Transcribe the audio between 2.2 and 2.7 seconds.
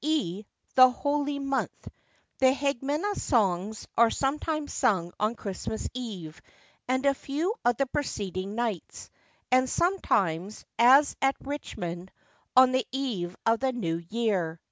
The